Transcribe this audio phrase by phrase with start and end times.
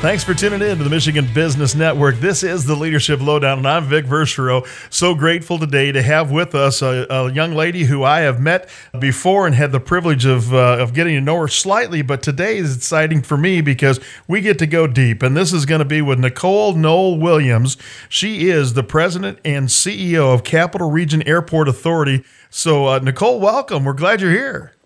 [0.00, 2.20] Thanks for tuning in to the Michigan Business Network.
[2.20, 4.64] This is the Leadership Lowdown, and I'm Vic Verchereau.
[4.92, 8.70] So grateful today to have with us a, a young lady who I have met
[9.00, 12.02] before and had the privilege of, uh, of getting to know her slightly.
[12.02, 13.98] But today is exciting for me because
[14.28, 17.76] we get to go deep, and this is going to be with Nicole Noel Williams.
[18.08, 22.24] She is the president and CEO of Capital Region Airport Authority.
[22.50, 23.84] So, uh, Nicole, welcome.
[23.84, 24.77] We're glad you're here.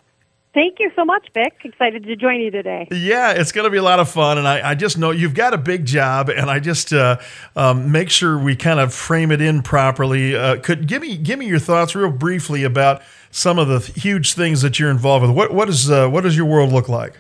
[0.55, 1.55] Thank you so much, Vic.
[1.65, 2.87] Excited to join you today.
[2.91, 5.33] Yeah, it's going to be a lot of fun, and I, I just know you've
[5.34, 7.19] got a big job, and I just uh,
[7.56, 10.37] um, make sure we kind of frame it in properly.
[10.37, 14.34] Uh, could give me give me your thoughts real briefly about some of the huge
[14.34, 15.34] things that you're involved with.
[15.34, 17.15] What what is uh, what does your world look like?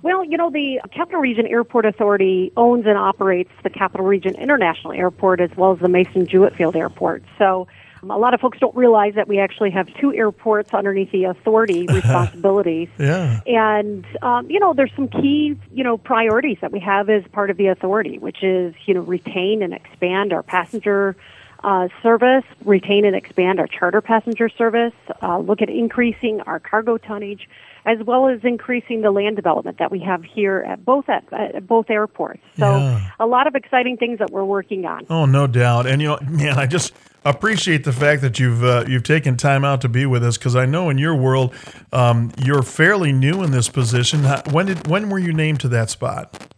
[0.00, 4.92] Well, you know, the Capital Region Airport Authority owns and operates the Capital Region International
[4.92, 7.22] Airport as well as the Mason Jewett Field Airport.
[7.36, 7.68] So
[8.10, 11.86] a lot of folks don't realize that we actually have two airports underneath the authority
[11.90, 12.88] responsibilities.
[12.98, 13.40] yeah.
[13.46, 17.50] And, um, you know, there's some key, you know, priorities that we have as part
[17.50, 21.16] of the authority, which is, you know, retain and expand our passenger
[21.62, 26.98] uh, service, retain and expand our charter passenger service, uh, look at increasing our cargo
[26.98, 27.48] tonnage,
[27.86, 31.66] as well as increasing the land development that we have here at both at, at
[31.66, 32.42] both airports.
[32.58, 33.10] So Yeah.
[33.18, 35.06] a lot of exciting things that we're working on.
[35.08, 35.86] Oh, no doubt.
[35.86, 36.92] And you know, man, I just
[37.24, 40.54] appreciate the fact that you've uh, you've taken time out to be with us because
[40.56, 41.54] I know in your world
[41.92, 44.24] um, you're fairly new in this position.
[44.50, 46.48] When did when were you named to that spot?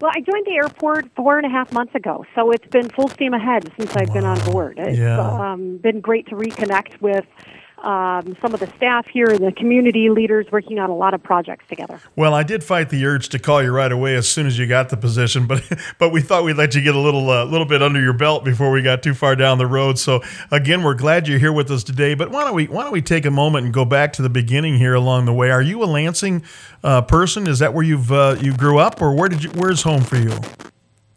[0.00, 3.08] Well, I joined the airport four and a half months ago, so it's been full
[3.08, 4.74] steam ahead since I've been on board.
[4.78, 5.18] It's Yeah.
[5.18, 7.24] um, been great to reconnect with
[7.78, 11.22] um, some of the staff here and the community leaders working on a lot of
[11.22, 12.00] projects together.
[12.16, 14.66] Well, I did fight the urge to call you right away as soon as you
[14.66, 15.62] got the position, but
[15.98, 18.44] but we thought we'd let you get a little uh, little bit under your belt
[18.44, 19.98] before we got too far down the road.
[19.98, 22.14] So again, we're glad you're here with us today.
[22.14, 24.30] But why don't we why don't we take a moment and go back to the
[24.30, 25.50] beginning here along the way?
[25.50, 26.42] Are you a Lansing
[26.82, 27.46] uh, person?
[27.46, 30.16] Is that where you've uh, you grew up, or where did you where's home for
[30.16, 30.32] you?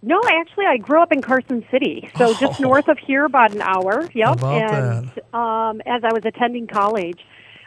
[0.01, 3.61] No, actually, I grew up in Carson City, so just north of here, about an
[3.61, 4.09] hour.
[4.13, 4.43] Yep.
[4.43, 7.19] and um, as I was attending college,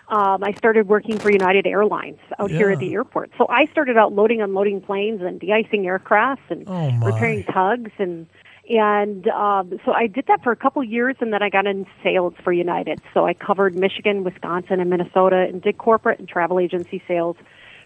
[0.09, 3.31] um, I started working for United Airlines out here at the airport.
[3.39, 8.27] So I started out loading, unloading planes and de-icing aircrafts and Oh, repairing tugs and.
[8.71, 11.85] And um, so I did that for a couple years, and then I got in
[12.03, 13.01] sales for United.
[13.13, 17.37] So I covered Michigan, Wisconsin, and Minnesota, and did corporate and travel agency sales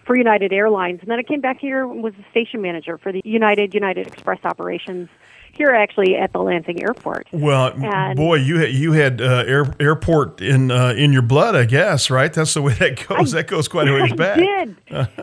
[0.06, 1.00] for United Airlines.
[1.02, 4.06] And then I came back here and was a station manager for the United United
[4.06, 5.08] Express operations
[5.52, 7.26] here actually at the Lansing Airport.
[7.32, 11.56] Well, And- boy, you had, you had uh, air, airport in uh, in your blood,
[11.56, 12.30] I guess, right?
[12.30, 13.32] That's the way that goes.
[13.32, 14.36] that goes quite a ways I back.
[14.36, 14.76] did.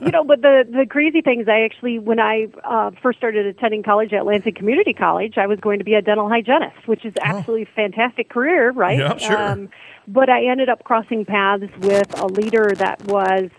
[0.03, 3.45] you know, but the the crazy thing is, I actually, when I uh, first started
[3.45, 7.05] attending college at Lansing Community College, I was going to be a dental hygienist, which
[7.05, 8.99] is absolutely a fantastic career, right?
[8.99, 9.15] Oh.
[9.19, 9.69] Yeah, sure.
[10.07, 13.51] but I ended up crossing paths with a leader that was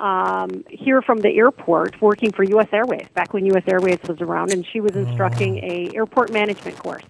[0.00, 2.68] um, here from the airport, working for U.S.
[2.72, 3.62] Airways back when U.S.
[3.66, 5.66] Airways was around, and she was instructing Oh.
[5.66, 7.04] a airport management course.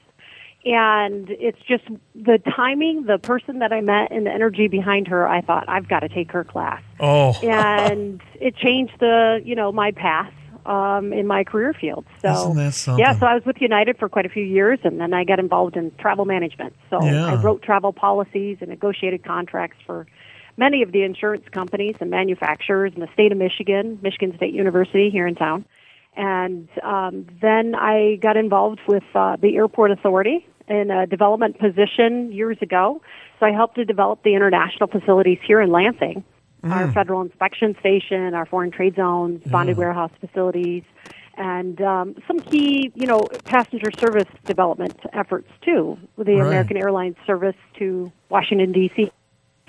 [0.64, 1.84] And it's just
[2.14, 5.26] the timing, the person that I met, and the energy behind her.
[5.26, 9.72] I thought I've got to take her class Oh, and it changed the you know
[9.72, 10.30] my path
[10.66, 12.04] um, in my career field.
[12.20, 13.02] So Isn't that something?
[13.02, 15.38] yeah, so I was with United for quite a few years, and then I got
[15.38, 16.74] involved in travel management.
[16.90, 17.26] So Yeah.
[17.32, 20.06] I wrote travel policies and negotiated contracts for
[20.60, 25.08] many of the insurance companies and manufacturers in the state of Michigan, Michigan State University
[25.10, 25.64] here in town.
[26.16, 32.30] And um, then I got involved with uh, the Airport Authority in a development position
[32.30, 33.00] years ago.
[33.38, 36.22] So I helped to develop the international facilities here in Lansing,
[36.62, 40.82] our federal inspection station, our foreign trade zones, bonded warehouse facilities,
[41.38, 45.96] and um, some key, you know, passenger service development efforts too.
[46.16, 46.46] With the Right.
[46.48, 49.10] American Airlines service to Washington D.C.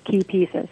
[0.04, 0.68] key pieces.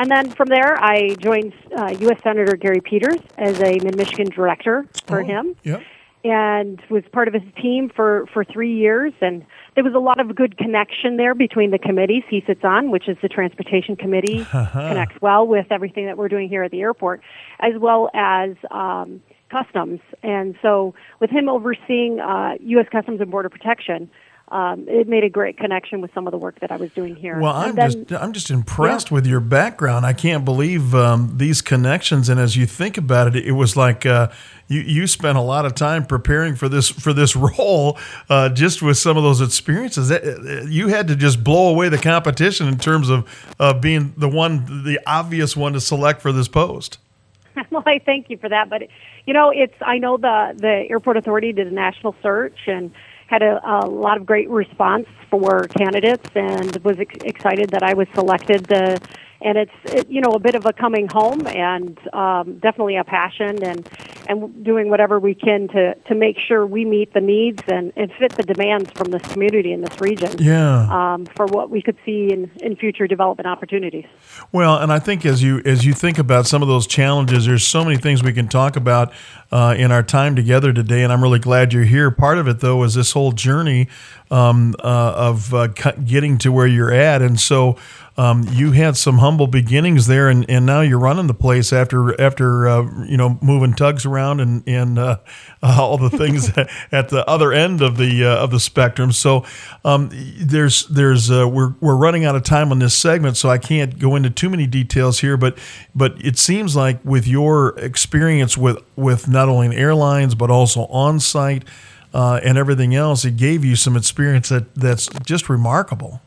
[0.00, 2.20] And then from there, I joined uh, U.S.
[2.24, 5.82] Senator Gary Peters as a Mid Michigan director for Oh, him, Yep.
[6.24, 9.12] and was part of his team for for three years.
[9.20, 9.44] And
[9.74, 13.10] there was a lot of good connection there between the committees he sits on, which
[13.10, 17.20] is the Transportation Committee, connects well with everything that we're doing here at the airport,
[17.60, 18.52] as well as.
[18.70, 19.20] Um,
[19.52, 22.86] Customs, and so with him overseeing uh, U.S.
[22.92, 24.08] Customs and Border Protection,
[24.50, 27.14] um, it made a great connection with some of the work that I was doing
[27.14, 27.38] here.
[27.38, 30.04] Well, I'm then- just I'm just impressed with your background.
[30.04, 32.28] I can't believe um, these connections.
[32.28, 34.28] And as you think about it, it was like uh,
[34.66, 37.96] you you spent a lot of time preparing for this for this role,
[38.28, 40.08] uh, just with some of those experiences.
[40.08, 44.14] That, uh, you had to just blow away the competition in terms of uh, being
[44.16, 46.98] the one, the obvious one to select for this post.
[47.70, 48.68] well, I thank you for that.
[48.68, 48.88] But
[49.26, 52.90] you know, it's I know the the airport authority did a national search and
[53.30, 57.94] had a, a lot of great response for candidates, and was ex- excited that I
[57.94, 58.66] was selected.
[58.68, 58.98] To,
[59.40, 63.04] and it's it, you know a bit of a coming home, and um, definitely a
[63.04, 63.62] passion.
[63.62, 63.88] And
[64.30, 68.12] and doing whatever we can to, to make sure we meet the needs and, and
[68.12, 71.14] fit the demands from this community in this region yeah.
[71.14, 74.04] um, for what we could see in, in future development opportunities.
[74.52, 77.66] Well, and I think as you as you think about some of those challenges, there's
[77.66, 79.12] so many things we can talk about
[79.50, 82.12] uh, in our time together today, and I'm really glad you're here.
[82.12, 83.88] Part of it, though, is this whole journey
[84.30, 87.76] um, uh, of uh, getting to where you're at, and so
[88.16, 92.20] um, you had some humble beginnings there, and, and now you're running the place after
[92.20, 95.18] after uh, you know moving tugs around and and uh,
[95.62, 96.50] all the things
[96.92, 99.12] at the other end of the uh, of the spectrum.
[99.12, 99.44] So
[99.84, 103.58] um, there's there's uh, we're we're running out of time on this segment, so I
[103.58, 105.36] can't go into too many details here.
[105.36, 105.56] But
[105.94, 111.20] but it seems like with your experience with with not only airlines but also on
[111.20, 111.64] site.
[112.12, 116.20] Uh, and everything else, it gave you some experience that, that's just remarkable.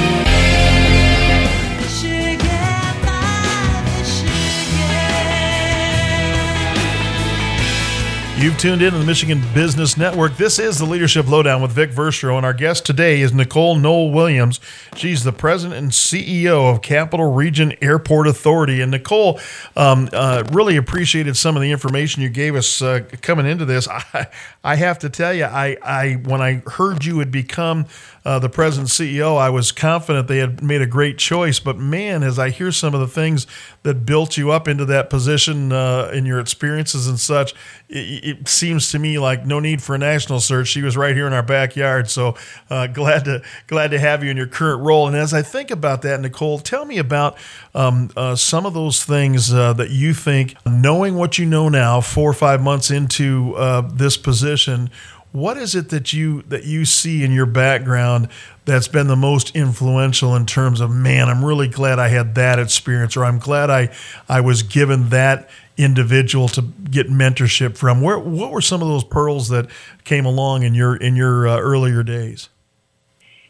[8.38, 10.36] You've tuned in to the Michigan Business Network.
[10.36, 14.10] This is the Leadership Lowdown with Vic Verchereau, and our guest today is Nicole Noel
[14.10, 14.60] Williams.
[14.94, 18.82] She's the president and CEO of Capital Region Airport Authority.
[18.82, 19.40] And Nicole,
[19.74, 23.88] um, uh, really appreciated some of the information you gave us uh, coming into this.
[24.12, 24.26] I,
[24.62, 27.86] I have to tell you, I, I when I heard you had become
[28.26, 31.60] uh, the president CEO, I was confident they had made a great choice.
[31.60, 33.46] But man, as I hear some of the things
[33.84, 37.54] that built you up into that position uh, in your experiences and such,
[37.88, 40.66] it, it, seems to me like no need for a national search.
[40.66, 42.10] She was right here in our backyard.
[42.10, 42.34] So
[42.68, 45.06] uh, glad to glad to have you in your current role.
[45.06, 47.36] And as I think about that, Nicole, tell me about
[47.76, 52.00] um, uh, some of those things uh, that you think, knowing what you know now,
[52.00, 54.90] four or five months into uh, this position
[55.32, 58.28] what is it that you that you see in your background
[58.64, 62.58] that's been the most influential in terms of man i'm really glad i had that
[62.58, 63.88] experience or i'm glad i
[64.28, 69.04] i was given that individual to get mentorship from where what were some of those
[69.04, 69.66] pearls that
[70.04, 72.48] came along in your in your uh, earlier days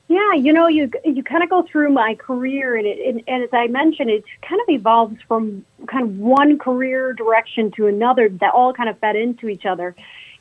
[0.08, 3.42] yeah, you know, you you kind of go through my career, and, it, and, and
[3.42, 8.28] as I mentioned, it kind of evolves from kind of one career direction to another
[8.28, 9.96] that all kind of fed into each other.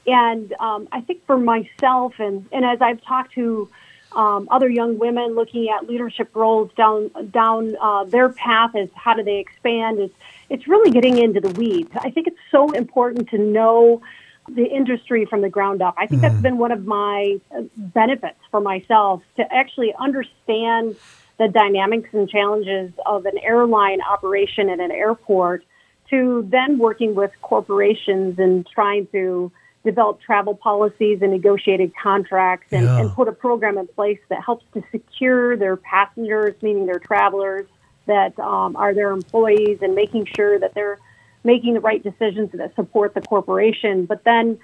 [0.07, 3.69] And um, I think for myself, and, and as I've talked to
[4.15, 9.13] um, other young women looking at leadership roles down down uh, their path is how
[9.13, 10.15] do they expand, it's,
[10.49, 11.91] it's really getting into the weeds.
[11.99, 14.01] I think it's so important to know
[14.47, 15.95] the industry from the ground up.
[15.97, 16.29] I think mm.
[16.29, 20.95] that's been one of my uh, benefits for myself to actually understand
[21.37, 25.65] the dynamics and challenges of an airline operation at an airport
[26.09, 29.51] to then working with corporations and trying to
[29.85, 32.99] develop travel policies and negotiated contracts and, yeah.
[32.99, 37.67] and put a program in place that helps to secure their passengers, meaning their travelers
[38.07, 40.99] that um, are their employees, and making sure that they're
[41.43, 44.05] making the right decisions that support the corporation.
[44.05, 44.59] But then,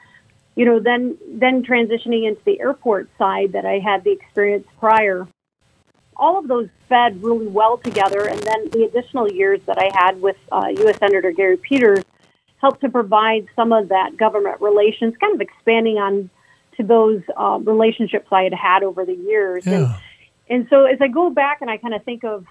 [0.56, 5.28] you know, then then transitioning into the airport side that I had the experience prior.
[6.16, 10.22] All of those fed really well together, and then the additional years that I had
[10.22, 10.98] with uh, U.S.
[10.98, 12.04] Senator Gary Peters
[12.62, 16.30] help to provide some of that government relations, kind of expanding on
[16.77, 19.65] to those uh, relationships I had had over the years.
[19.65, 19.74] Yeah.
[19.74, 19.96] And,
[20.48, 22.46] and so as I go back and I kind of think of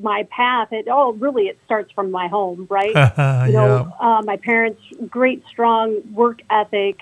[0.00, 2.88] my path, it all really it starts from my home, right?
[3.48, 4.18] you know, yeah.
[4.18, 7.00] uh, my parents' great, strong work ethic.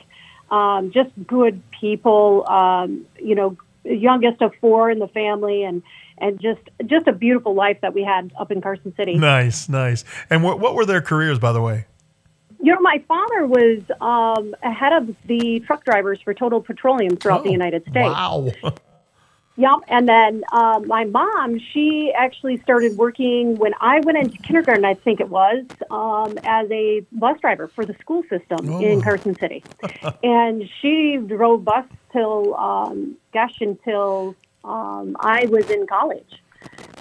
[0.50, 2.48] um, just good people.
[2.48, 5.82] Um, you know, youngest of four in the family, and
[6.18, 9.14] and just just a beautiful life that we had up in Carson City.
[9.14, 10.04] Nice, nice.
[10.30, 11.86] And what what were their careers, by the way?
[12.64, 17.40] You know, my father was um, head of the truck drivers for Total Petroleum throughout
[17.40, 17.96] Oh, the United States.
[18.14, 18.52] Wow.
[19.56, 19.80] Yep.
[19.88, 24.94] And then um, my mom, she actually started working when I went into kindergarten, I
[24.94, 28.80] think it was, um, as a bus driver for the school system Oh.
[28.80, 29.62] in Carson City.
[30.24, 36.32] and she drove bus till, um, gosh, until um, I was in college.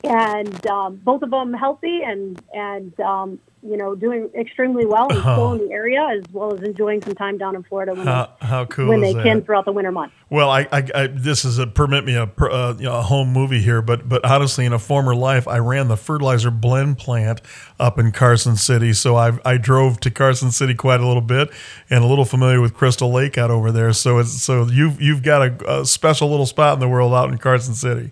[0.03, 5.19] And um, both of them healthy and, and um, you know, doing extremely well and
[5.19, 8.33] still in the area, as well as enjoying some time down in Florida when, How,
[8.39, 9.23] they, how cool when they that?
[9.23, 10.15] can throughout the winter months.
[10.31, 13.31] Well, I, I, I this is a permit me a, uh, you know, a home
[13.31, 17.41] movie here, but but honestly, in a former life, I ran the fertilizer blend plant
[17.79, 21.51] up in Carson City, so I I drove to Carson City quite a little bit,
[21.89, 23.93] and a little familiar with Crystal Lake out over there.
[23.93, 27.29] So it's so you've you've got a, a special little spot in the world out
[27.29, 28.11] in Carson City.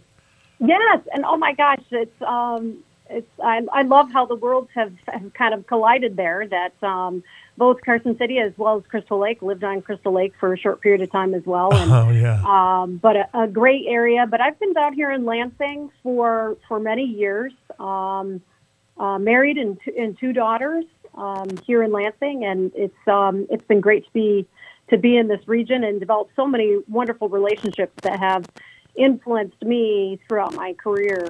[0.59, 4.93] Yes, and oh my gosh, it's um, it's I, I love how the worlds have,
[5.07, 6.47] have kind of collided there.
[6.47, 7.23] That um,
[7.57, 10.81] both Carson City as well as Crystal Lake lived on Crystal Lake for a short
[10.81, 14.27] period of time as well, and Oh yeah, um, but a, a great area.
[14.29, 17.53] But I've been down here in Lansing for for many years.
[17.79, 18.41] Um,
[18.97, 20.83] uh, married and, t- and two daughters
[21.15, 24.45] um, here in Lansing, and it's um, it's been great to be
[24.89, 28.45] to be in this region and develop so many wonderful relationships that have
[28.99, 31.29] influenced me throughout my career.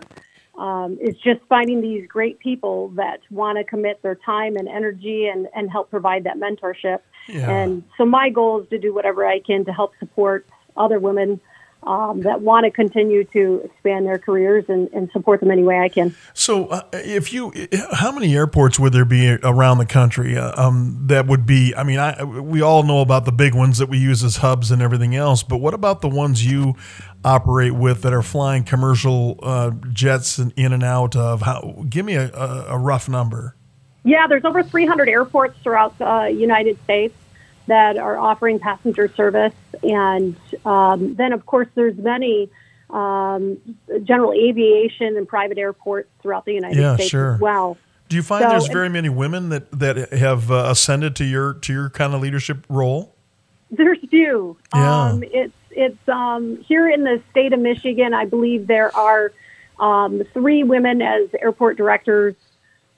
[0.58, 5.28] Um, it's just finding these great people that want to commit their time and energy
[5.28, 7.00] and, and help provide that mentorship.
[7.28, 7.50] Yeah.
[7.50, 10.46] And so my goal is to do whatever I can to help support
[10.76, 11.40] other women
[11.84, 15.80] um, that want to continue to expand their careers and, and support them any way
[15.80, 16.14] I can.
[16.34, 17.54] So, uh, if you,
[17.94, 21.74] how many airports would there be around the country uh, um, that would be?
[21.76, 24.72] I mean, I, we all know about the big ones that we use as hubs
[24.72, 26.76] and everything else, but what about the ones you
[27.24, 31.42] operate with that are flying commercial uh, jets in, in and out of?
[31.42, 31.84] How?
[31.90, 33.56] Give me a, a, rough number.
[34.04, 37.16] Yeah, there's over 300 airports throughout the United States
[37.68, 40.36] that are offering passenger service, and
[40.66, 42.50] um, then of course there's many
[42.90, 43.58] um,
[44.04, 47.36] general aviation and private airports throughout the United Yeah, States sure.
[47.36, 47.78] as well.
[48.08, 51.54] Do you find So- there's very many women that that have uh, ascended to your
[51.56, 53.14] to your kind of leadership role?
[53.72, 54.58] There's few.
[54.74, 55.06] Yeah.
[55.10, 58.14] Um, it's it's um, here in the state of Michigan.
[58.14, 59.32] I believe there are
[59.80, 62.36] um, three women as airport directors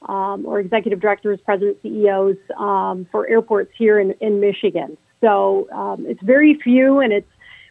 [0.03, 4.97] um, or executive directors, president, CEOs um, for airports here in, in Michigan.
[5.21, 7.29] So um, it's very few, and it's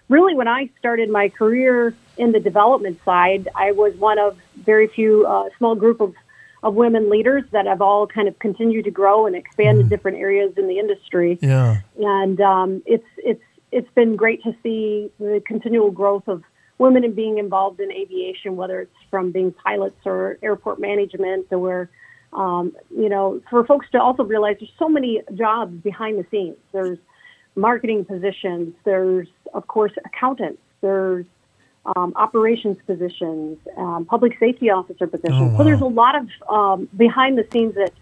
[0.08, 4.86] really when I started my career in the development side, I was one of very
[4.86, 6.14] few uh, small group of
[6.62, 10.18] of women leaders that have all kind of continued to grow and expand in different
[10.18, 11.80] areas in the industry Yeah.
[11.98, 16.42] and um, it's it's it's been great to see the continual growth of
[16.78, 21.90] women in being involved in aviation, whether it's from being pilots or airport management, or
[22.32, 26.56] um, you know, for folks to also realize there's so many jobs behind the scenes.
[26.72, 26.98] There's
[27.54, 28.74] marketing positions.
[28.84, 30.62] There's of course accountants.
[30.80, 31.26] There's
[31.96, 35.40] um, operations positions, um, public safety officer positions.
[35.40, 35.58] Oh, wow.
[35.58, 37.92] So there's a lot of um, behind the scenes that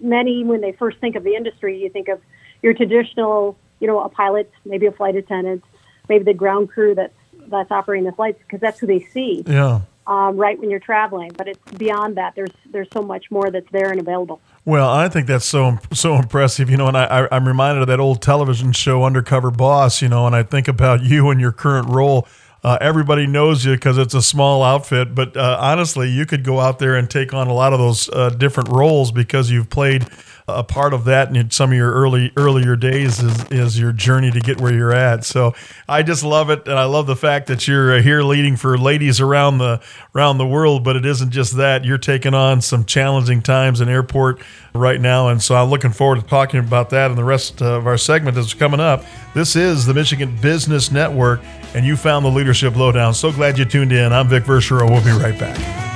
[0.00, 2.20] many, when they first think of the industry, you think of
[2.62, 5.62] your traditional, you know, a pilot, maybe a flight attendant,
[6.08, 7.14] maybe the ground crew that's
[7.48, 9.80] that's operating the flights because that's who they see Yeah.
[10.08, 11.30] um, right when you're traveling.
[11.36, 12.34] But it's beyond that.
[12.34, 14.40] There's there's so much more that's there and available.
[14.64, 16.88] Well, I think that's so so impressive, you know.
[16.88, 20.26] And I, I, I'm reminded of that old television show, Undercover Boss, you know.
[20.26, 22.26] And I think about you and your current role.
[22.64, 26.58] Uh, everybody knows you because it's a small outfit, but uh, honestly, you could go
[26.58, 30.04] out there and take on a lot of those uh, different roles because you've played
[30.48, 34.30] a part of that in some of your early earlier days is, is your journey
[34.30, 35.24] to get where you're at.
[35.24, 35.54] So
[35.88, 38.78] I just love it, and I love the fact that you're uh, here leading for
[38.78, 39.80] ladies around the
[40.14, 40.84] around the world.
[40.84, 44.40] But it isn't just that; you're taking on some challenging times in airport
[44.72, 47.86] right now, and so I'm looking forward to talking about that in the rest of
[47.88, 49.04] our segment that's coming up.
[49.34, 51.40] This is the Michigan Business Network,
[51.74, 53.14] and you found the Leadership Lowdown.
[53.14, 54.12] So glad you tuned in.
[54.12, 54.88] I'm Vic Verchereau.
[54.88, 55.95] We'll be right back.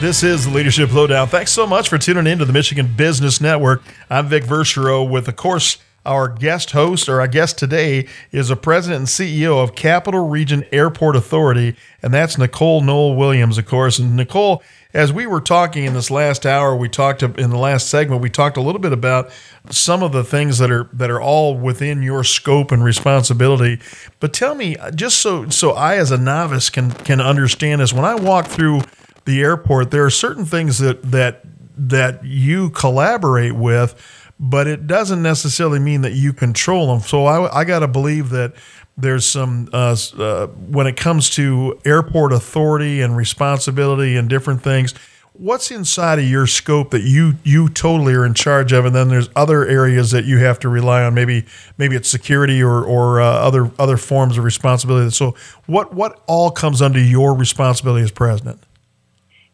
[0.00, 1.26] This is the Leadership Lowdown.
[1.26, 3.82] Thanks so much for tuning in to the Michigan Business Network.
[4.08, 8.54] I'm Vic Verchereau with, of course, our guest host, or our guest today, is the
[8.54, 13.98] president and CEO of Capital Region Airport Authority, and that's Nicole Noel Williams, of course.
[13.98, 14.62] And Nicole,
[14.94, 18.30] as we were talking in this last hour, we talked in the last segment, we
[18.30, 19.32] talked a little bit about
[19.68, 23.80] some of the things that are that are all within your scope and responsibility.
[24.20, 28.04] But tell me, just so so I as a novice can can understand this, when
[28.04, 28.82] I walk through
[29.28, 31.44] the airport, there are certain things that that
[31.76, 33.94] that you collaborate with,
[34.40, 37.00] but it doesn't necessarily mean that you control them.
[37.00, 38.54] So I, I got to believe that
[38.96, 44.94] there's some uh, uh, when it comes to airport authority and responsibility and different things.
[45.34, 49.08] What's inside of your scope that you you totally are in charge of, and then
[49.08, 51.12] there's other areas that you have to rely on.
[51.12, 51.44] Maybe
[51.76, 55.10] maybe it's security or or uh, other other forms of responsibility.
[55.10, 58.64] So what what all comes under your responsibility as president?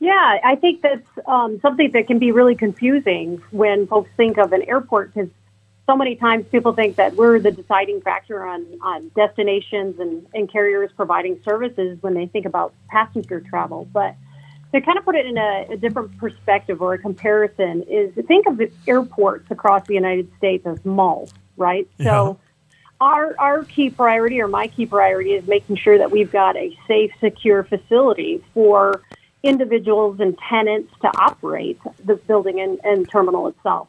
[0.05, 4.53] Yeah, I think that's um, something that can be really confusing when folks think of
[4.53, 5.31] an airport because
[5.87, 10.53] so many times people think that we're the deciding factor on, on destinations and, and
[10.53, 13.89] carriers providing services when they think about passenger travel.
[13.95, 14.15] But
[14.75, 18.47] to kind of put it in a, a different perspective or a comparison is think
[18.47, 21.89] of the airports across the United States as malls, right?
[21.97, 22.05] Yeah.
[22.05, 22.41] So
[23.01, 26.77] our, our key priority or my key priority is making sure that we've got a
[26.87, 29.01] safe, secure facility for–
[29.45, 33.89] individuals and tenants to operate the building and, and terminal itself.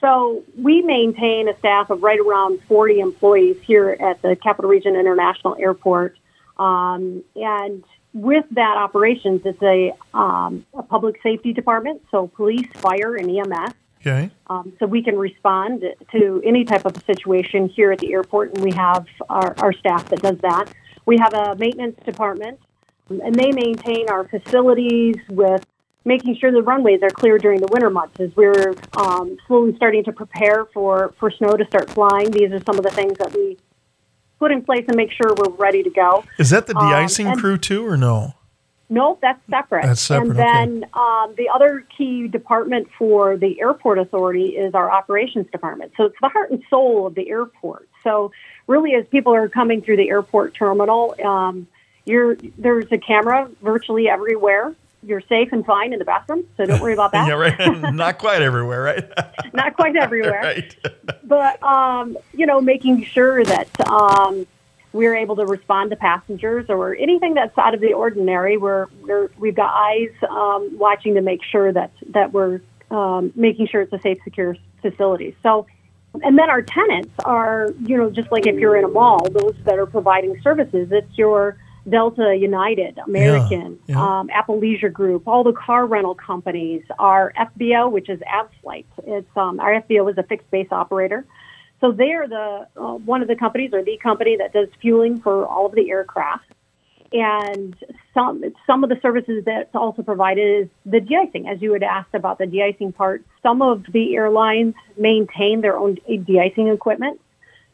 [0.00, 4.96] So we maintain a staff of right around 40 employees here at the Capital Region
[4.96, 6.16] International Airport.
[6.58, 13.16] Um, and with that operations, it's a, um, a public safety department, so police, fire,
[13.16, 13.74] and EMS.
[14.00, 14.30] Okay.
[14.48, 15.82] Um, so we can respond
[16.12, 20.10] to any type of situation here at the airport, and we have our, our staff
[20.10, 20.66] that does that.
[21.06, 22.60] We have a maintenance department
[23.08, 25.64] and they maintain our facilities with
[26.04, 30.04] making sure the runways are clear during the winter months as we're um, slowly starting
[30.04, 32.30] to prepare for, for snow to start flying.
[32.30, 33.56] These are some of the things that we
[34.38, 36.24] put in place and make sure we're ready to go.
[36.38, 38.34] Is that the de-icing um, crew too, or no?
[38.90, 39.86] Nope, that's separate.
[39.86, 40.30] That's separate.
[40.30, 40.90] And then okay.
[40.92, 45.92] um, the other key department for the airport authority is our operations department.
[45.96, 47.88] So it's the heart and soul of the airport.
[48.02, 48.30] So
[48.66, 51.66] really, as people are coming through the airport terminal, um,
[52.04, 54.74] you're there's a camera virtually everywhere.
[55.02, 57.28] You're safe and fine in the bathroom, so don't worry about that.
[57.28, 57.92] yeah, right.
[57.94, 59.12] Not quite everywhere, right?
[59.54, 60.40] Not quite everywhere.
[60.40, 60.76] right.
[61.24, 64.46] but um, you know, making sure that um,
[64.92, 68.56] we're able to respond to passengers or anything that's out of the ordinary.
[68.56, 73.66] We're, we're we've got eyes um, watching to make sure that that we're um, making
[73.66, 75.36] sure it's a safe, secure facility.
[75.42, 75.66] So
[76.22, 79.56] and then our tenants are, you know, just like if you're in a mall, those
[79.64, 84.20] that are providing services, it's your Delta United, American, yeah, yeah.
[84.20, 88.86] Um, Apple Leisure Group, all the car rental companies, our FBO, which is AvFlight.
[89.04, 91.26] It's um, our FBO is a fixed base operator.
[91.80, 95.20] So they are the uh, one of the companies or the company that does fueling
[95.20, 96.46] for all of the aircraft.
[97.12, 97.76] And
[98.14, 102.14] some some of the services that's also provided is the de-icing, as you had asked
[102.14, 103.22] about the de-icing part.
[103.42, 107.20] Some of the airlines maintain their own de-icing equipment.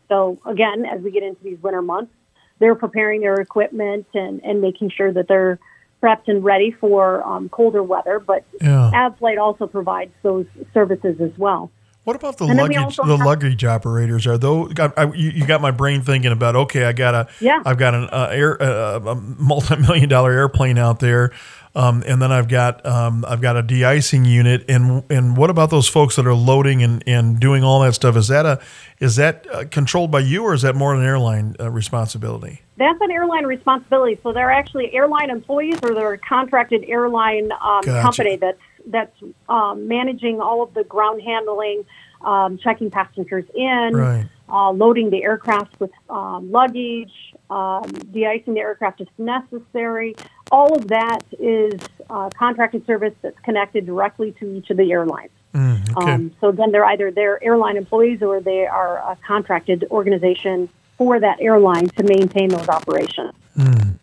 [0.08, 2.12] So again, as we get into these winter months,
[2.60, 5.58] they're preparing their equipment and, and making sure that they're
[6.00, 8.20] prepped and ready for um, colder weather.
[8.20, 8.90] But yeah.
[8.94, 11.70] AvFlight also provides those services as well.
[12.04, 12.96] What about the and luggage?
[12.96, 14.72] The have, luggage operators are those?
[14.78, 16.56] I, I, you, got my brain thinking about.
[16.56, 17.28] Okay, I got a.
[17.40, 17.62] Yeah.
[17.64, 21.32] I've got an uh, air uh, a multi-million dollar airplane out there.
[21.74, 25.70] Um, and then I've got um, I've got a de-icing unit, and and what about
[25.70, 28.16] those folks that are loading and, and doing all that stuff?
[28.16, 28.60] Is that a
[28.98, 32.62] is that uh, controlled by you, or is that more an airline uh, responsibility?
[32.76, 34.18] That's an airline responsibility.
[34.20, 38.02] So they're actually airline employees, or they're a contracted airline um, gotcha.
[38.02, 39.16] company that's that's
[39.48, 41.84] um, managing all of the ground handling,
[42.22, 44.26] um, checking passengers in, right.
[44.48, 47.12] uh, loading the aircraft with um, luggage,
[47.48, 50.14] um, de-icing the aircraft if necessary.
[50.50, 55.30] All of that is uh, contracted service that's connected directly to each of the airlines.
[55.54, 56.12] Mm, okay.
[56.12, 61.18] um, so then they're either their airline employees or they are a contracted organization for
[61.18, 63.32] that airline to maintain those operations.
[63.56, 63.98] Mm.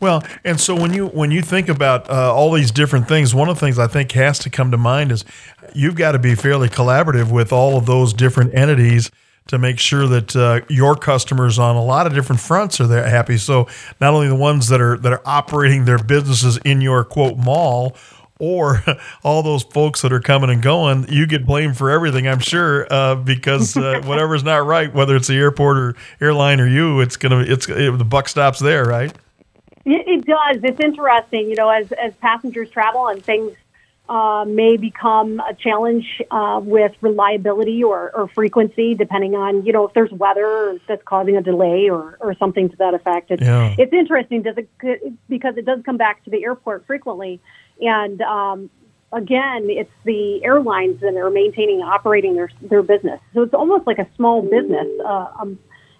[0.00, 3.48] Well, and so when you when you think about uh, all these different things, one
[3.48, 5.24] of the things I think has to come to mind is
[5.74, 9.10] you've got to be fairly collaborative with all of those different entities
[9.48, 13.08] to make sure that uh, your customers on a lot of different fronts are there
[13.08, 13.36] happy.
[13.38, 13.66] So
[14.00, 17.96] not only the ones that are that are operating their businesses in your quote mall,
[18.38, 18.84] or
[19.24, 22.86] all those folks that are coming and going, you get blamed for everything, I'm sure,
[22.92, 27.16] uh, because uh, whatever's not right, whether it's the airport or airline or you, it's
[27.16, 29.12] gonna it's it, the buck stops there, right?
[29.84, 30.62] It, it does.
[30.62, 33.56] It's interesting, you know, as as passengers travel and things
[34.08, 39.86] uh, may become a challenge uh, with reliability or, or frequency, depending on you know
[39.86, 43.30] if there's weather that's causing a delay or, or something to that effect.
[43.30, 43.74] It's, Yeah.
[43.78, 44.68] it's interesting does it,
[45.28, 47.40] because it does come back to the airport frequently,
[47.80, 48.70] and um,
[49.12, 53.20] again, it's the airlines that are maintaining and operating their their business.
[53.34, 54.86] So it's almost like a small business.
[55.04, 55.58] Uh, um,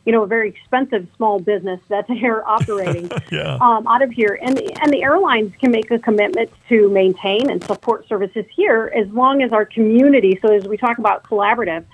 [0.09, 3.59] you know, a very expensive small business that they're operating Yeah.
[3.61, 7.62] um, out of here, and and the airlines can make a commitment to maintain and
[7.62, 10.38] support services here as long as our community.
[10.40, 11.85] So as we talk about collaborative,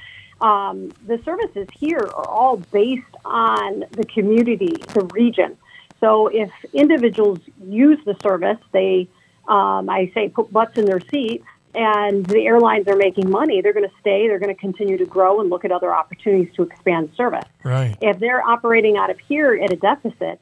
[0.41, 5.57] um, the services here are all based on the community, the region.
[5.99, 9.09] So if individuals use the service, they,
[9.49, 11.47] um, I say, put butts in their seats.
[11.75, 13.61] And the airlines are making money.
[13.61, 14.29] They're going to stay.
[14.29, 17.97] They're going to continue to grow and look at other opportunities to expand service Right.
[18.01, 20.41] if they're operating out of here at a deficit,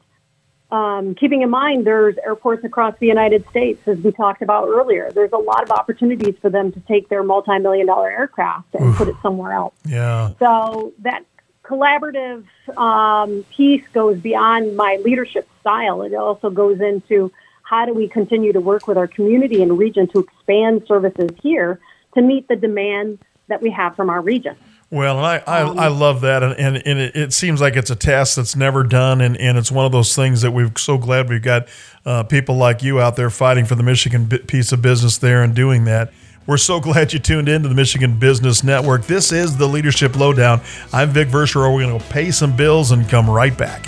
[0.71, 5.11] um, keeping in mind there's airports across the United States, as we talked about earlier,
[5.11, 9.07] there's a lot of opportunities for them to take their multi-million dollar aircraft and put
[9.07, 9.75] it somewhere else.
[9.85, 10.31] Yeah.
[10.39, 11.25] So that
[11.63, 12.45] collaborative
[12.77, 16.01] um, piece goes beyond my leadership style.
[16.01, 17.31] It also goes into
[17.63, 21.79] how do we continue to work with our community and region to expand services here
[22.13, 24.55] to meet the demand that we have from our region.
[24.89, 26.43] Well, and I, I, Um, I love that.
[26.43, 29.21] And, and, and it, it seems like it's a task that's never done.
[29.21, 31.67] And, and it's one of those things that we're so glad we've got
[32.05, 35.55] uh, people like you out there fighting for the Michigan piece of business there and
[35.55, 36.13] doing that.
[36.45, 39.05] We're so glad you tuned in to the Michigan Business Network.
[39.07, 40.61] This is the Leadership Lowdown.
[40.91, 41.73] I'm Vic Verchereau.
[41.73, 43.87] We're going to pay some bills and come right back.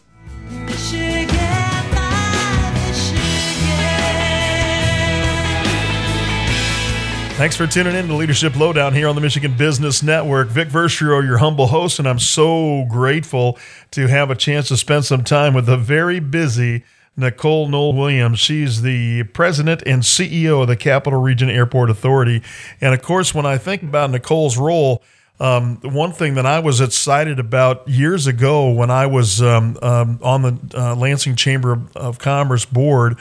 [7.35, 10.49] Thanks for tuning in to Leadership Lowdown here on the Michigan Business Network.
[10.49, 13.57] Vic Verchereau, your humble host, and I'm so grateful
[13.91, 16.83] to have a chance to spend some time with the very busy
[17.17, 18.37] Nicole Noel Williams.
[18.37, 22.43] She's the president and CEO of the Capital Region Airport Authority.
[22.79, 25.01] And of course, when I think about Nicole's role,
[25.39, 30.19] um, one thing that I was excited about years ago when I was um, um,
[30.21, 33.17] on the uh, Lansing Chamber of, of Commerce board,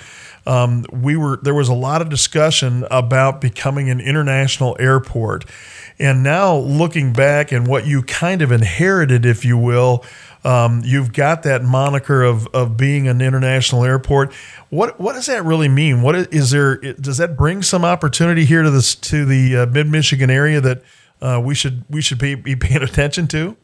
[0.50, 5.44] um, we were there was a lot of discussion about becoming an international airport,
[5.96, 10.04] and now looking back and what you kind of inherited, if you will,
[10.42, 14.32] um, you've got that moniker of, of being an international airport.
[14.70, 16.02] What what does that really mean?
[16.02, 16.78] What is, is there?
[16.78, 20.82] Does that bring some opportunity here to this to the uh, mid Michigan area that
[21.22, 23.56] uh, we should we should be, be paying attention to?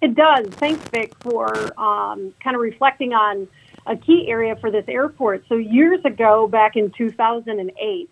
[0.00, 0.46] It does.
[0.46, 3.48] Thanks, Vic, for um, kind of reflecting on
[3.86, 5.44] a key area for this airport.
[5.48, 8.10] So, years ago, back in 2008,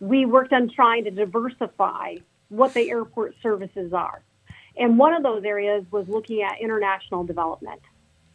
[0.00, 2.16] we worked on trying to diversify
[2.48, 4.22] what the airport services are.
[4.76, 7.80] And one of those areas was looking at international development.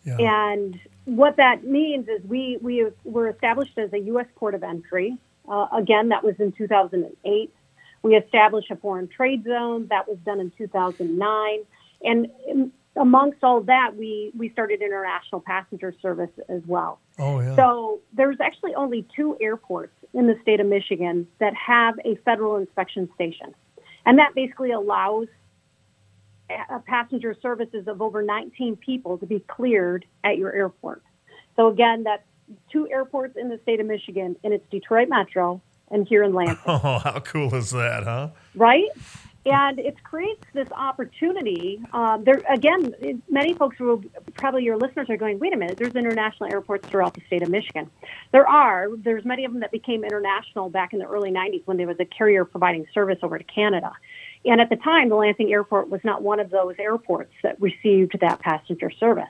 [0.05, 0.17] Yeah.
[0.19, 4.27] And what that means is we, we were established as a U.S.
[4.35, 5.17] port of entry.
[5.47, 7.53] Uh, again, that was in 2008.
[8.03, 9.87] We established a foreign trade zone.
[9.89, 11.59] That was done in 2009.
[12.03, 16.99] And amongst all that, we, we started international passenger service as well.
[17.19, 17.55] Oh yeah.
[17.55, 22.57] So there's actually only two airports in the state of Michigan that have a federal
[22.57, 23.53] inspection station.
[24.05, 25.27] And that basically allows
[26.86, 31.03] passenger services of over 19 people to be cleared at your airport.
[31.55, 32.23] So again, that's
[32.71, 36.57] two airports in the state of Michigan, and it's Detroit Metro and here in Lansing
[36.65, 38.29] oh, how cool is that, huh?
[38.55, 38.88] right?
[39.49, 41.81] And it creates this opportunity.
[41.93, 45.77] Um, there again, many folks will probably your listeners are going, wait a minute.
[45.77, 47.89] There's international airports throughout the state of Michigan.
[48.31, 48.88] There are.
[48.97, 51.97] There's many of them that became international back in the early '90s when there was
[51.99, 53.93] a carrier providing service over to Canada.
[54.45, 58.19] And at the time, the Lansing Airport was not one of those airports that received
[58.19, 59.25] that passenger service.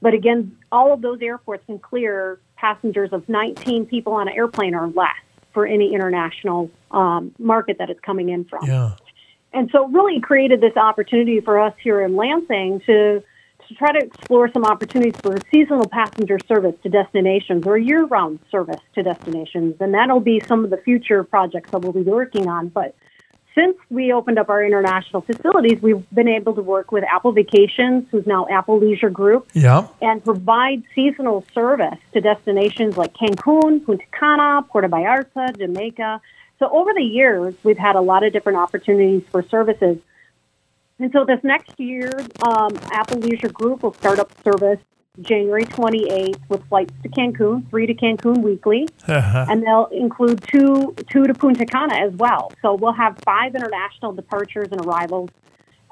[0.00, 4.74] But again, all of those airports can clear passengers of 19 people on an airplane
[4.74, 5.14] or less
[5.52, 8.92] for any international um, market that it's coming in from Yeah.
[9.56, 13.22] And so it really created this opportunity for us here in Lansing to
[13.68, 18.80] to try to explore some opportunities for seasonal passenger service to destinations or year-round service
[18.94, 22.68] to destinations, and that'll be some of the future projects that we'll be working on.
[22.68, 22.94] But
[23.56, 28.04] since we opened up our international facilities, we've been able to work with Apple Vacations,
[28.10, 29.88] who's now Apple Leisure Group, Yeah.
[30.00, 36.20] and provide seasonal service to destinations like Cancun, Punta Cana, Puerto Vallarta, Jamaica.
[36.58, 39.98] So over the years, we've had a lot of different opportunities for services.
[40.98, 42.10] And so this next year,
[42.42, 44.80] um, Apple Leisure Group will start up service
[45.20, 48.88] January 28th with flights to Cancun, three to Cancun weekly,
[49.50, 52.52] and they'll include two two to Punta Cana as well.
[52.62, 55.30] So we'll have five international departures and arrivals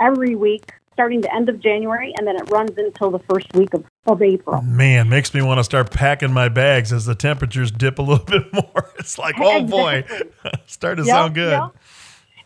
[0.01, 3.75] every week, starting the end of January, and then it runs until the first week
[3.75, 4.63] of, of April.
[4.63, 8.25] Man, makes me want to start packing my bags as the temperatures dip a little
[8.27, 8.91] bit more.
[8.99, 10.05] It's like, oh boy,
[10.67, 11.51] start to Yep, sound good.
[11.51, 11.71] yep.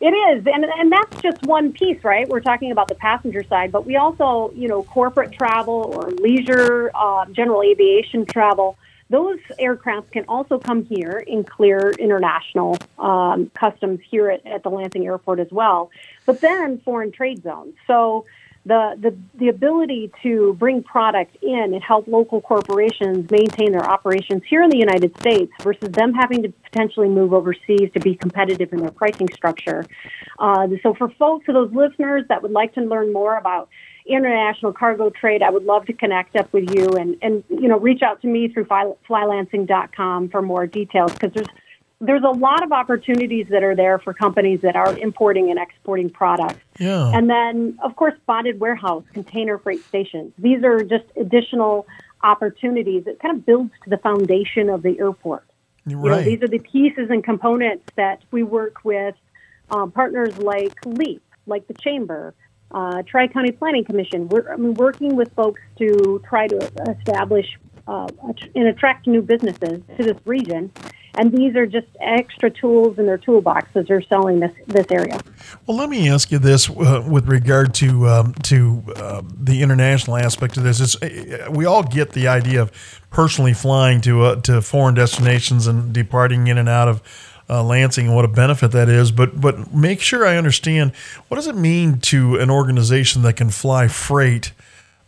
[0.01, 2.27] It is, and and that's just one piece, right?
[2.27, 6.89] We're talking about the passenger side, but we also, you know, corporate travel or leisure,
[6.95, 8.77] uh, general aviation travel.
[9.09, 14.69] Those aircrafts can also come here and clear international um, customs here at, at the
[14.69, 15.89] Lansing Airport as well.
[16.25, 17.73] But then foreign trade zones.
[17.87, 18.25] So
[18.69, 24.43] the, the the ability to bring product in and help local corporations maintain their operations
[24.47, 28.71] here in the United States versus them having to potentially move overseas to be competitive
[28.71, 29.85] in their pricing structure.
[30.37, 33.69] Uh, so for folks, for those listeners that would like to learn more about
[34.05, 37.79] international cargo trade, I would love to connect up with you and, and you know
[37.79, 41.47] reach out to me through fly, flylansing.com for more details because there's
[42.01, 46.09] there's a lot of opportunities that are there for companies that are importing and exporting
[46.09, 46.63] products.
[46.79, 47.11] Yeah.
[47.13, 50.31] And then, of course, bonded warehouse, container freight stations.
[50.37, 51.87] These are just additional
[52.23, 53.03] opportunities.
[53.05, 55.45] It kind of builds to the foundation of the airport.
[55.85, 56.25] You're You know, right.
[56.25, 59.15] these are the pieces and components that we work with
[59.69, 62.33] um, partners like LEAP, like the Chamber,
[62.71, 64.29] uh, Tri County Planning Commission.
[64.29, 66.57] We're I mean, working with folks to try to
[66.97, 67.57] establish
[67.87, 68.07] uh,
[68.55, 70.71] and attract new businesses to this region.
[71.15, 75.19] And these are just extra tools in their toolbox as they're selling this this area.
[75.65, 80.17] Well, let me ask you this uh, with regard to um, to uh, the international
[80.17, 80.79] aspect of this.
[80.79, 82.71] Is uh, we all get the idea of
[83.09, 87.01] personally flying to uh, to foreign destinations and departing in and out of
[87.49, 89.11] uh, Lansing and what a benefit that is.
[89.11, 90.95] But but make sure I understand
[91.27, 94.51] what does it mean to an organization that can fly freight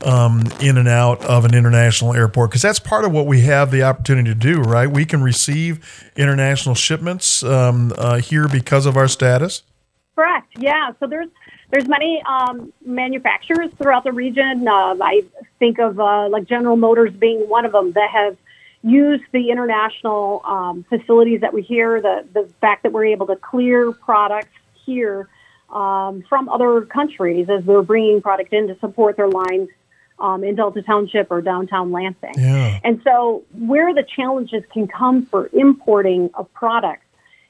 [0.03, 3.71] um, in and out of an international airport because that's part of what we have
[3.71, 4.87] the opportunity to do, right?
[4.87, 9.63] We can receive international shipments um, uh, here because of our status.
[10.15, 10.47] Correct.
[10.57, 10.91] Yeah.
[10.99, 11.29] So there's
[11.71, 14.67] there's many um, manufacturers throughout the region.
[14.67, 15.23] Uh, I
[15.57, 18.37] think of uh, like General Motors being one of them that have
[18.83, 22.01] used the international um, facilities that we hear.
[22.01, 24.49] The the fact that we're able to clear products
[24.85, 25.29] here
[25.69, 29.69] um, from other countries as they're bringing product in to support their lines
[30.21, 32.35] um, in Delta Township or downtown Lansing.
[32.37, 32.79] Yeah.
[32.83, 37.03] And so, where the challenges can come for importing a product,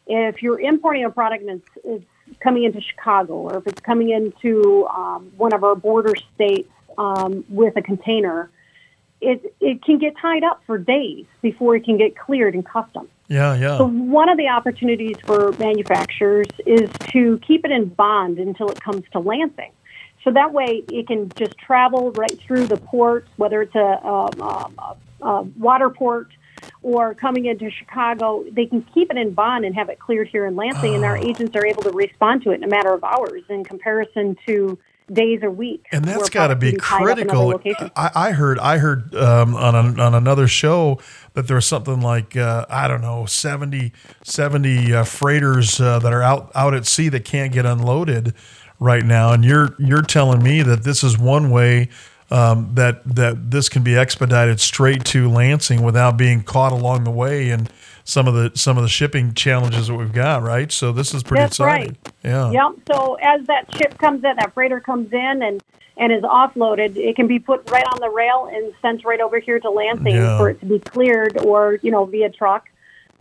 [0.07, 4.09] if you're importing a product and it's, it's coming into Chicago, or if it's coming
[4.09, 8.49] into um, one of our border states um, with a container,
[9.19, 13.09] it, it can get tied up for days before it can get cleared in customs.
[13.27, 13.77] Yeah, yeah.
[13.77, 18.81] So one of the opportunities for manufacturers is to keep it in bond until it
[18.81, 19.71] comes to Lansing.
[20.23, 24.29] So that way it can just travel right through the ports, whether it's a, um,
[24.39, 26.29] a, a water port
[26.83, 28.45] or coming into Chicago.
[28.51, 31.17] They can keep it in bond and have it cleared here in Lansing, and our
[31.17, 34.77] agents are able to respond to it in a matter of hours in comparison to
[35.11, 35.89] days or weeks.
[35.91, 37.89] and that's got to be products can tied up in other critical.
[37.95, 40.99] I, I heard, I heard um, on a, on another show
[41.33, 43.91] that there was something like uh, I don't know 70,
[44.23, 48.33] 70 uh, freighters uh, that are out out at sea that can't get unloaded
[48.81, 51.87] right now, and you're you're telling me that this is one way.
[52.33, 57.11] Um, that that this can be expedited straight to Lansing without being caught along the
[57.11, 57.69] way and
[58.05, 60.71] some of the some of the shipping challenges that we've got, right?
[60.71, 61.89] So this is pretty That's right.
[61.89, 61.97] exciting.
[62.23, 62.51] Yeah.
[62.51, 62.71] Yep.
[62.89, 65.61] So as that ship comes in, that freighter comes in and
[65.97, 69.39] and is offloaded, it can be put right on the rail and sent right over
[69.39, 70.37] here to Lansing Yeah.
[70.37, 72.69] for it to be cleared, or you know via truck,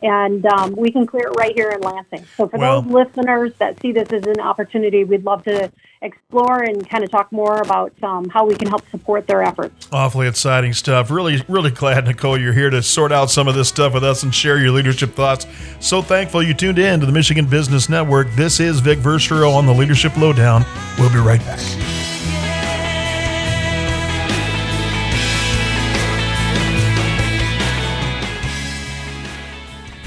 [0.02, 2.24] and um, we can clear it right here in Lansing.
[2.36, 5.70] So for Well- those listeners that see this as an opportunity, we'd love to
[6.02, 9.86] explore and kind of talk more about um, how we can help support their efforts.
[9.92, 11.10] Awfully exciting stuff.
[11.10, 14.22] Really, really glad, Nicole, you're here to sort out some of this stuff with us
[14.22, 15.46] and share your leadership thoughts.
[15.80, 18.30] So thankful you tuned in to the Michigan Business Network.
[18.32, 20.64] This is Vic Verchereau on the Leadership Lowdown.
[20.98, 21.99] We'll be right back.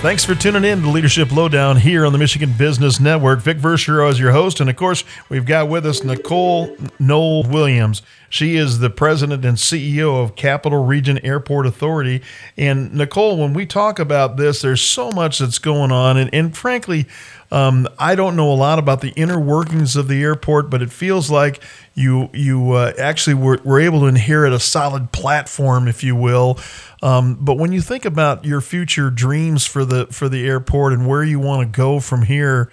[0.00, 3.40] Thanks for tuning in to Leadership Lowdown here on the Michigan Business Network.
[3.40, 4.60] Vic Verchereau is your host.
[4.60, 8.02] And of course, we've got with us Nicole Noel Williams.
[8.28, 12.22] She is the president and CEO of Capital Region Airport Authority.
[12.58, 16.18] And Nicole, when we talk about this, there's so much that's going on.
[16.18, 17.06] And, and frankly,
[17.50, 20.90] um, I don't know a lot about the inner workings of the airport, but it
[20.90, 21.62] feels like
[21.94, 26.58] you you uh, actually were, were able to inherit a solid platform, if you will.
[27.06, 31.06] Um, but when you think about your future dreams for the for the airport and
[31.06, 32.68] where you want to go from here,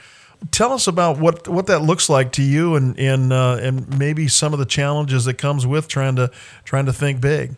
[0.49, 4.27] tell us about what what that looks like to you, and and uh, and maybe
[4.27, 6.31] some of the challenges that comes with trying to
[6.63, 7.55] trying to think big.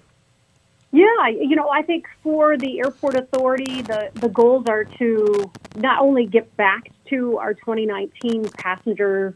[0.91, 6.01] Yeah, you know, I think for the airport authority, the, the goals are to not
[6.01, 9.35] only get back to our 2019 passenger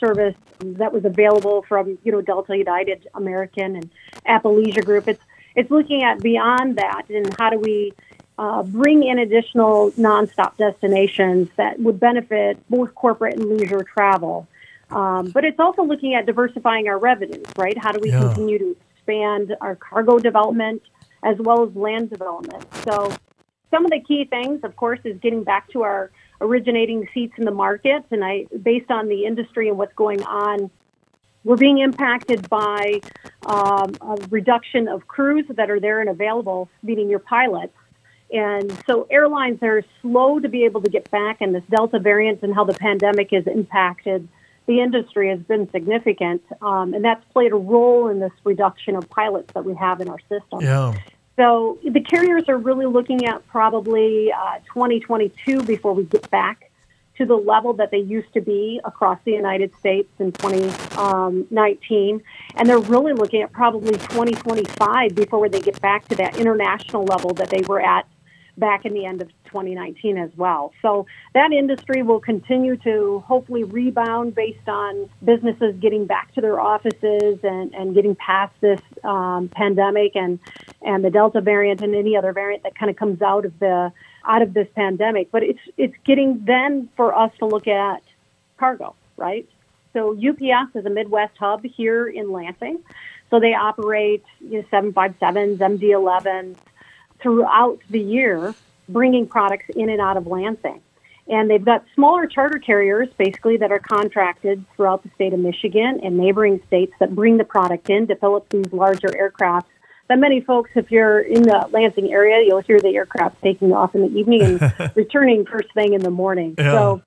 [0.00, 3.90] service that was available from, you know, Delta United, American, and
[4.26, 5.06] Apple Leisure Group.
[5.06, 5.22] It's
[5.56, 7.92] it's looking at beyond that and how do we
[8.38, 14.46] uh, bring in additional nonstop destinations that would benefit both corporate and leisure travel.
[14.90, 17.76] Um, but it's also looking at diversifying our revenues, right?
[17.76, 18.20] How do we Yeah.
[18.20, 20.82] continue to expand our cargo development
[21.22, 22.64] as well as land development?
[22.84, 23.10] So,
[23.70, 27.44] some of the key things, of course, is getting back to our originating seats in
[27.44, 28.04] the market.
[28.12, 30.70] And I, based on the industry and what's going on,
[31.46, 33.00] we're being impacted by
[33.46, 37.72] um, a reduction of crews that are there and available, meaning your pilots.
[38.32, 42.42] And so airlines are slow to be able to get back, and this Delta variant
[42.42, 44.28] and how the pandemic has impacted
[44.66, 46.42] the industry has been significant.
[46.60, 50.08] Um, and that's played a role in this reduction of pilots that we have in
[50.08, 50.60] our system.
[50.60, 50.94] Yeah.
[51.36, 56.65] So the carriers are really looking at probably uh, 2022 before we get back
[57.18, 62.22] to the level that they used to be across the United States in 2019.
[62.56, 67.32] And they're really looking at probably 2025 before they get back to that international level
[67.34, 68.06] that they were at
[68.58, 70.72] back in the end of 2019 as well.
[70.82, 76.60] So that industry will continue to hopefully rebound based on businesses getting back to their
[76.60, 80.38] offices and, and getting past this um, pandemic and
[80.82, 83.92] and the Delta variant and any other variant that kind of comes out of the
[84.26, 85.30] out of this pandemic.
[85.30, 88.02] But it's it's getting then for us to look at
[88.58, 89.48] cargo, right?
[89.92, 92.82] So UPS is a Midwest hub here in Lansing.
[93.30, 96.56] So they operate you know, 757s, MD-11s
[97.18, 98.54] throughout the year,
[98.88, 100.80] bringing products in and out of Lansing.
[101.28, 106.00] And they've got smaller charter carriers, basically, that are contracted throughout the state of Michigan
[106.04, 109.64] and neighboring states that bring the product in to these larger aircrafts.
[110.08, 113.94] That many folks, if you're in the Lansing area, you'll hear the aircraft taking off
[113.94, 116.54] in the evening and returning first thing in the morning.
[116.56, 116.72] Yeah.
[116.72, 117.02] So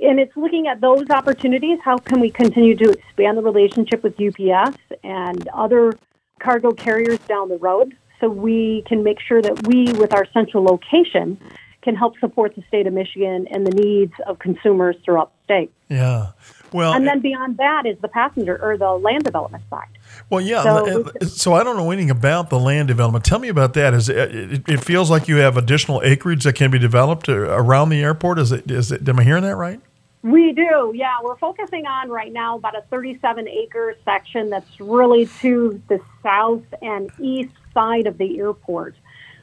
[0.00, 1.78] and it's looking at those opportunities.
[1.84, 5.92] How can we continue to expand the relationship with UPS and other
[6.38, 10.64] cargo carriers down the road so we can make sure that we, with our central
[10.64, 11.38] location,
[11.82, 15.32] can help support the state of Michigan and the needs of consumers throughout
[15.88, 16.28] Yeah.
[16.72, 19.88] Well, And then beyond that is the passenger or the land development side.
[20.28, 20.62] Well, yeah.
[20.62, 23.24] So- So, so I don't know anything about the land development.
[23.24, 23.92] Tell me about that.
[23.92, 27.88] Is it, it, it feels like you have additional acreage that can be developed around
[27.88, 28.38] the airport?
[28.38, 28.70] Is it?
[28.70, 29.08] Is it?
[29.08, 29.80] Am I hearing that right?
[30.22, 31.14] We do, yeah.
[31.22, 36.62] We're focusing on right now about a 37 acre section that's really to the south
[36.82, 38.94] and east side of the airport.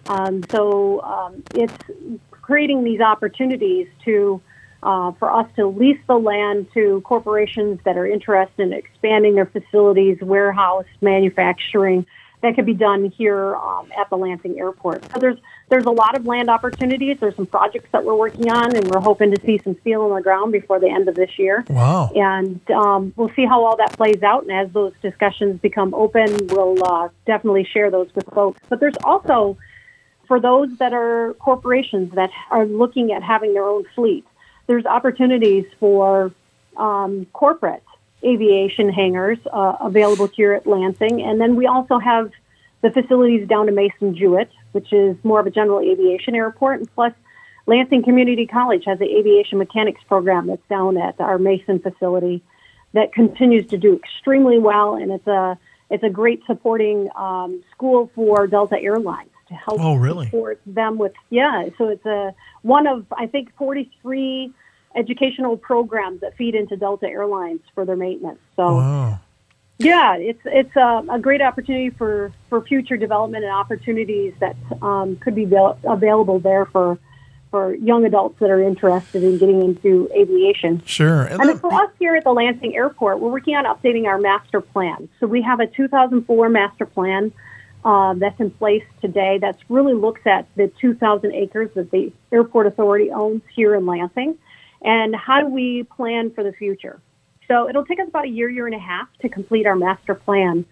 [0.08, 1.74] Um, so um, it's
[2.30, 4.40] creating these opportunities to
[4.84, 9.46] uh, for us to lease the land to corporations that are interested in expanding their
[9.46, 12.06] facilities, warehouse, manufacturing.
[12.44, 15.04] That could be done here um, at the Lansing Airport.
[15.12, 17.18] So there's there's a lot of land opportunities.
[17.20, 20.16] There's some projects that we're working on, and we're hoping to see some steel on
[20.16, 21.66] the ground before the end of this year.
[21.68, 22.12] Wow.
[22.16, 24.44] And um, we'll see how all that plays out.
[24.44, 28.62] And as those discussions become open, we'll uh, definitely share those with folks.
[28.70, 29.58] But there's also,
[30.28, 34.26] for those that are corporations that are looking at having their own fleet,
[34.68, 36.32] there's opportunities for
[36.76, 37.84] um, corporate
[38.24, 41.22] aviation hangars uh, available here at Lansing.
[41.22, 42.32] And then we also have
[42.82, 46.80] the facilities down to Mason Jewett, which is more of a general aviation airport.
[46.80, 47.14] And plus,
[47.66, 52.42] Lansing Community College has the aviation mechanics program that's down at our Mason facility
[52.94, 54.96] that continues to do extremely well.
[54.96, 55.58] And it's a,
[55.90, 60.26] it's a great supporting um, school for Delta Airlines to help Oh, really?
[60.26, 61.70] support them with, yeah.
[61.78, 64.52] So it's a, one of, I think, 43
[64.96, 68.40] educational programs that feed into Delta Airlines for their maintenance.
[68.56, 69.20] So Wow.
[69.80, 75.18] Yeah, it's it's a, a great opportunity for, for future development and opportunities that um,
[75.18, 76.98] could be avail- available there for
[77.52, 80.82] for young adults that are interested in getting into aviation.
[80.84, 81.26] Sure.
[81.26, 84.62] And then for us here at the Lansing Airport, we're working on updating our master
[84.62, 85.08] plan.
[85.20, 87.32] So we have a 2004 master plan
[87.88, 92.68] uh, that's in place today that's really looks at the 2,000 acres that the Airport
[92.68, 94.38] Authority owns here in Lansing
[94.82, 97.00] and how do we plan for the future.
[97.48, 100.16] So it'll take us about a year, year and a half to complete our master
[100.16, 100.66] plan.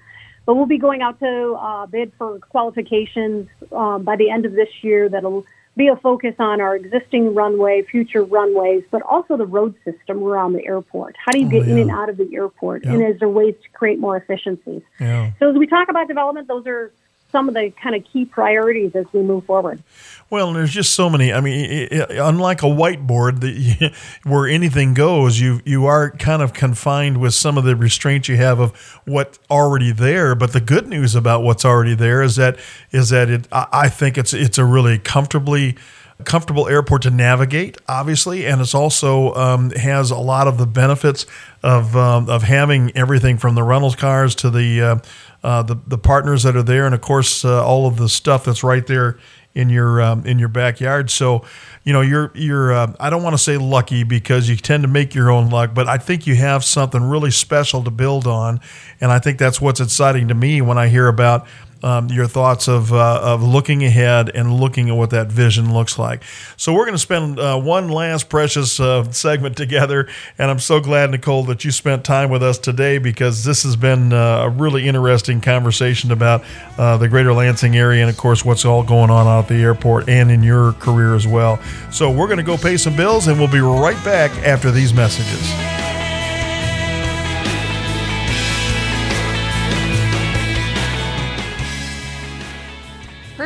[0.45, 4.51] But we'll be going out to uh, bid for qualifications um, by the end of
[4.51, 5.45] this year that'll
[5.78, 10.51] be a focus on our existing runway, future runways, but also the road system around
[10.51, 11.16] the airport.
[11.18, 12.84] How do you Oh, get in and out of the airport?
[12.84, 12.93] Yeah.
[12.93, 14.82] And is there ways to create more efficiencies?
[14.99, 15.32] Yeah.
[15.39, 16.91] So as we talk about development, those are
[17.36, 19.83] some of the kind of key priorities as we move forward.
[20.29, 21.33] Well, there's just so many.
[21.33, 23.89] I mean, i i unlike a whiteboard that you,
[24.23, 28.38] where anything goes, you you are kind of confined with some of the restraints you
[28.38, 28.71] have of
[29.03, 30.33] what's already there.
[30.33, 32.57] But the good news about what's already there is that
[32.91, 33.49] is that it.
[33.51, 35.75] I, I think it's it's a really comfortably
[36.24, 41.26] comfortable airport to navigate, obviously, and it's also um, has a lot of the benefits
[41.61, 44.97] of um, of having everything from the rentals cars to the uh,
[45.43, 48.45] uh, the the partners that are there, and of course uh, all of the stuff
[48.45, 49.18] that's right there
[49.55, 51.09] in your um, in your backyard.
[51.09, 51.43] So,
[51.84, 54.89] you know, you're you're uh, I don't want to say lucky because you tend to
[54.89, 58.59] make your own luck, but I think you have something really special to build on,
[59.01, 61.47] and I think that's what's exciting to me when I hear about.
[61.84, 65.99] Um, your thoughts of, uh, of looking ahead and looking at what that vision looks
[65.99, 66.23] like.
[66.57, 70.07] So, we're going to spend uh, one last precious uh, segment together.
[70.39, 73.76] And I'm so glad, Nicole, that you spent time with us today because this has
[73.76, 76.43] been uh, a really interesting conversation about
[76.78, 79.61] uh, the greater Lansing area and, of course, what's all going on out at the
[79.61, 81.61] airport and in your career as well.
[81.91, 84.93] So, we're going to go pay some bills and we'll be right back after these
[84.93, 85.95] messages.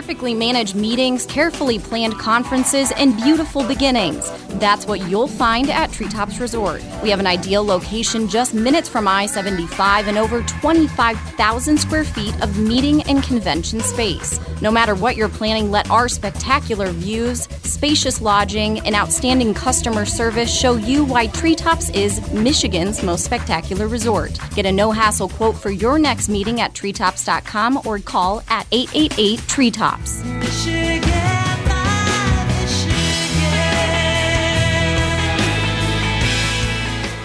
[0.10, 4.32] Perfectly managed meetings, carefully planned conferences, and beautiful beginnings.
[4.54, 6.82] That's what you'll find at Treetops Resort.
[7.04, 12.34] We have an ideal location just minutes from I 75 and over 25,000 square feet
[12.42, 14.40] of meeting and convention space.
[14.64, 20.52] No matter what you're planning, let our spectacular views, spacious lodging, and outstanding customer service
[20.52, 24.40] show you why Treetops is Michigan's most spectacular resort.
[24.56, 29.40] Get a no hassle quote for your next meeting at treetops.com or call at 888
[29.48, 29.99] Treetops.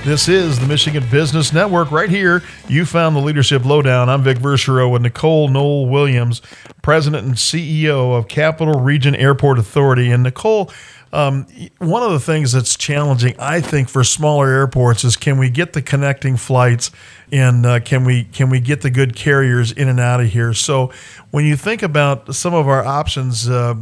[0.04, 2.42] This is the Michigan Business Network right here.
[2.68, 4.10] You found the Leadership Lowdown.
[4.10, 6.42] I'm Vic Verchereau with Nicole Noel Williams,
[6.82, 10.10] President and CEO of Capital Region Airport Authority.
[10.10, 10.70] And Nicole,
[11.14, 11.46] um,
[11.78, 15.72] one of the things that's challenging, I think, for smaller airports is can we get
[15.72, 16.90] the connecting flights
[17.30, 20.52] and uh, can we can we get the good carriers in and out of here?
[20.52, 20.92] So
[21.30, 23.48] when you think about some of our options.
[23.48, 23.76] Uh,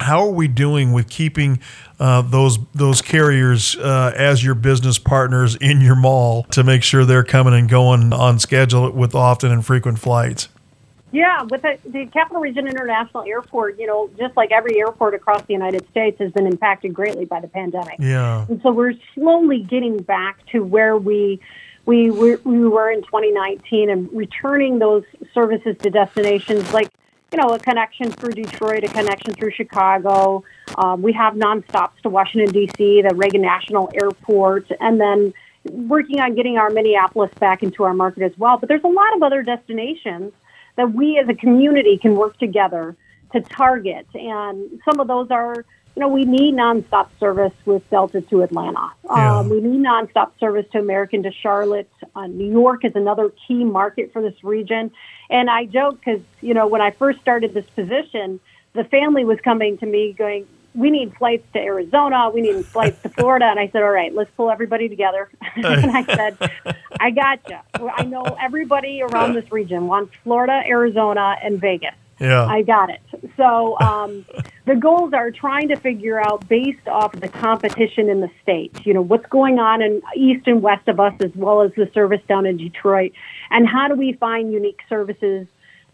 [0.00, 1.58] how are we doing with keeping
[1.98, 7.04] uh, those those carriers uh, as your business partners in your mall to make sure
[7.04, 10.48] they're coming and going on schedule with often and frequent flights?
[11.10, 15.42] Yeah, with the, the Capital Region International Airport, you know, just like every airport across
[15.42, 17.96] the United States has been impacted greatly by the pandemic.
[17.98, 21.40] Yeah, And so we're slowly getting back to where we
[21.86, 26.90] we were, we were in 2019 and returning those services to destinations like
[27.32, 30.44] you know a connection through Detroit, a connection through Chicago.
[30.76, 35.32] Um, we have nonstops to Washington D.C., the Reagan National Airport, and then
[35.64, 38.58] working on getting our Minneapolis back into our market as well.
[38.58, 40.32] But there's a lot of other destinations
[40.78, 42.96] that we as a community can work together
[43.32, 45.66] to target, and some of those are
[45.98, 48.92] you know, we need nonstop service with Delta to Atlanta.
[49.04, 49.38] Yeah.
[49.38, 51.90] Um, we need nonstop service to American to Charlotte.
[52.14, 54.92] Uh, New York is another key market for this region.
[55.28, 58.38] And I joke because, you know, when I first started this position,
[58.74, 62.30] the family was coming to me going, we need flights to Arizona.
[62.30, 63.46] We need flights to Florida.
[63.46, 65.28] And I said, all right, let's pull everybody together.
[65.56, 66.36] and I said,
[67.00, 67.62] I gotcha.
[67.74, 71.94] I know everybody around this region wants Florida, Arizona, and Vegas.
[72.20, 73.00] yeah, I got it.
[73.36, 74.24] So um,
[74.66, 78.74] the goals are trying to figure out based off of the competition in the state,
[78.84, 81.90] you know, what's going on in east and west of us, as well as the
[81.94, 83.12] service down in Detroit,
[83.50, 85.46] and how do we find unique services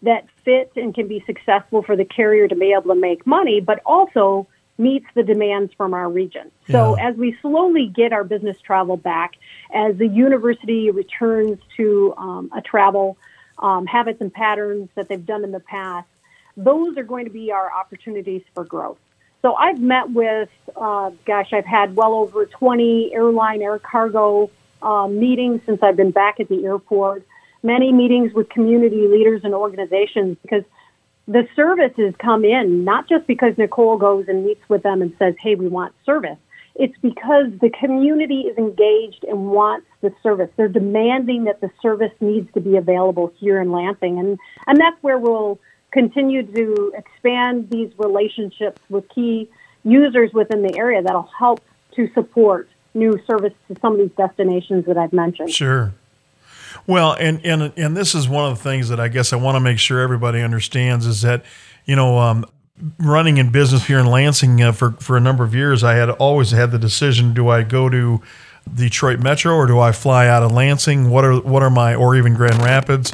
[0.03, 3.61] that fit and can be successful for the carrier to be able to make money,
[3.61, 4.47] but also
[4.79, 6.51] meets the demands from our region.
[6.71, 7.11] So Yeah.
[7.11, 9.35] as we slowly get our business travel back,
[9.73, 13.17] as the university returns to um, a travel
[13.59, 16.09] um, habits and patterns that they've done in the past,
[16.57, 18.99] those are going to be our opportunities for growth.
[19.43, 24.51] So I've met with, uh, gosh, I've had well over 20 airline air cargo
[24.83, 27.25] um, meetings since I've been back at the airport.
[27.63, 30.65] many meetings with community leaders and organizations because
[31.27, 35.35] the services come in not just because Nicole goes and meets with them and says,
[35.41, 36.39] hey, we want service.
[36.77, 40.51] It's because the community is engaged and wants the service.
[40.57, 44.19] They're demanding that the service needs to be available here in Lansing.
[44.19, 45.61] And, and that's where we'll
[45.93, 49.49] continue to expand these relationships with key
[49.85, 51.61] users within the area that'll help
[51.95, 55.51] to support new service to some of these destinations that I've mentioned.
[55.51, 55.95] Sure.
[56.87, 59.57] Well, and and and this is one of the things that I guess I want
[59.57, 61.45] to make sure everybody understands is that,
[61.85, 62.45] you know, um,
[62.99, 66.11] running in business here in Lansing uh, for for a number of years, I had
[66.11, 68.21] always had the decision: do I go to
[68.73, 71.11] Detroit Metro or do I fly out of Lansing?
[71.11, 73.13] What are what are my or even Grand Rapids?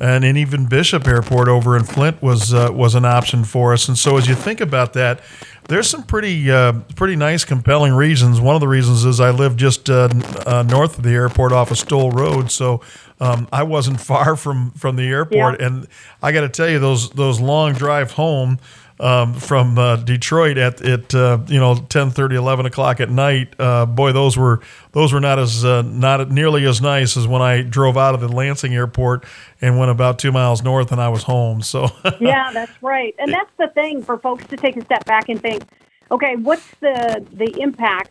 [0.00, 3.86] And, and even Bishop Airport over in Flint was uh, was an option for us.
[3.86, 5.20] And so as you think about that,
[5.68, 8.40] there's some pretty uh, pretty nice, compelling reasons.
[8.40, 10.08] One of the reasons is I live just uh,
[10.46, 12.80] uh, north of the airport off of Stoll Road, so
[13.20, 15.60] um, I wasn't far from from the airport.
[15.60, 15.66] Yeah.
[15.66, 15.86] And
[16.22, 18.58] I got to tell you, those those long drive home
[19.00, 23.54] um, from uh, Detroit at at uh, you know 10, 30, 11 o'clock at night,
[23.58, 24.60] uh, boy, those were
[24.92, 28.20] those were not as uh, not nearly as nice as when I drove out of
[28.20, 29.24] the Lansing airport
[29.60, 31.62] and went about two miles north and I was home.
[31.62, 31.88] So
[32.20, 33.14] yeah, that's right.
[33.18, 35.64] And that's the thing for folks to take a step back and think,
[36.10, 38.10] okay, what's the the impact?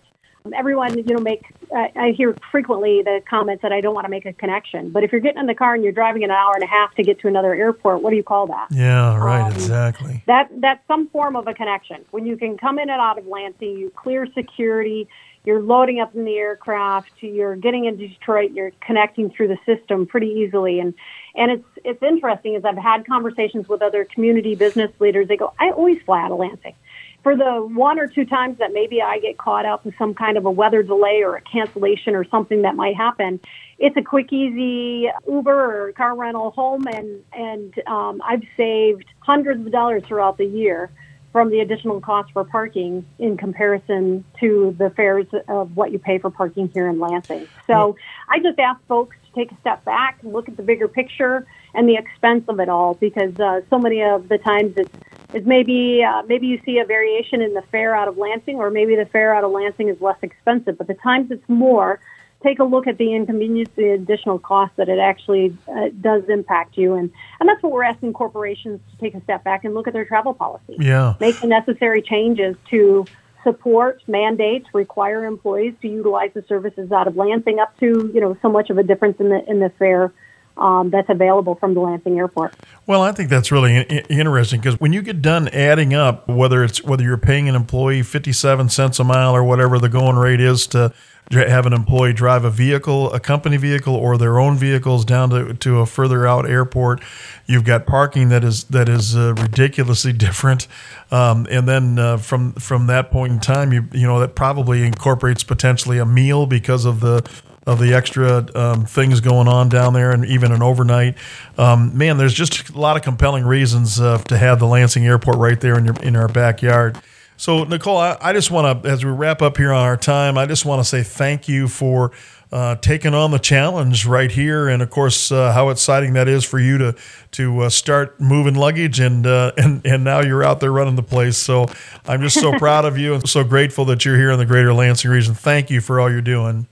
[0.53, 4.09] Everyone, you know, make I I hear frequently the comments that I don't want to
[4.09, 4.89] make a connection.
[4.91, 6.95] But if you're getting in the car and you're driving an hour and a half
[6.95, 8.67] to get to another airport, what do you call that?
[8.71, 10.23] yeah, right, Um, exactly.
[10.27, 12.05] That that's some form of a connection.
[12.11, 15.07] When you can come in and out of Lansing, you clear security,
[15.45, 20.05] you're loading up in the aircraft, you're getting into Detroit, you're connecting through the system
[20.05, 20.79] pretty easily.
[20.79, 20.93] And
[21.35, 25.53] and it's it's interesting as I've had conversations with other community business leaders, they go,
[25.59, 26.75] I always fly out of Lansing.
[27.23, 30.37] For the one or two times that maybe I get caught up in some kind
[30.37, 33.41] of a weather delay or a cancellation or something that might happen,
[33.77, 39.65] it's a quick, easy Uber or car rental home, and and um, I've saved hundreds
[39.65, 40.91] of dollars throughout the year
[41.31, 46.17] from the additional cost for parking in comparison to the fares of what you pay
[46.17, 47.47] for parking here in Lansing.
[47.67, 47.95] So
[48.27, 51.45] I just ask folks to take a step back and look at the bigger picture
[51.75, 54.89] and the expense of it all, because uh, so many of the times it's
[55.33, 58.69] is maybe uh, maybe you see a variation in the fare out of Lansing, or
[58.69, 60.77] maybe the fare out of Lansing is less expensive.
[60.77, 61.99] But the times it's more,
[62.43, 66.77] take a look at the inconvenience, the additional cost that it actually uh, does impact
[66.77, 69.87] you, and and that's what we're asking corporations to take a step back and look
[69.87, 71.15] at their travel policy, Yeah.
[71.19, 73.07] make the necessary changes to
[73.43, 78.35] support mandates, require employees to utilize the services out of Lansing, up to you know
[78.41, 80.11] so much of a difference in the in the fare.
[80.57, 82.53] Um, that's available from the Lansing airport.
[82.85, 86.83] Well, I think that's really interesting because when you get done adding up, whether it's
[86.83, 90.67] whether you're paying an employee 57 cents a mile or whatever the going rate is
[90.67, 90.93] to
[91.31, 95.53] have an employee drive a vehicle, a company vehicle, or their own vehicles down to,
[95.53, 97.01] to a further out airport,
[97.45, 100.67] you've got parking that is that is uh, ridiculously different,
[101.11, 104.83] um, and then uh, from from that point in time, you you know that probably
[104.83, 107.29] incorporates potentially a meal because of the
[107.69, 111.15] of the extra um, things going on down there, and even an overnight.
[111.57, 115.37] Um, man, there's just a lot of compelling reasons uh, to have the Lansing Airport
[115.37, 116.99] right there in your in our backyard.
[117.37, 120.37] So, Nicole, I, I just want to, as we wrap up here on our time,
[120.37, 122.11] I just want to say thank you for
[122.51, 126.43] uh, taking on the challenge right here, and of course, uh, how exciting that is
[126.43, 126.95] for you to
[127.31, 131.03] to uh, start moving luggage, and uh, and and now you're out there running the
[131.03, 131.37] place.
[131.37, 131.67] So,
[132.07, 134.73] I'm just so proud of you, and so grateful that you're here in the Greater
[134.73, 135.35] Lansing region.
[135.35, 136.67] Thank you for all you're doing.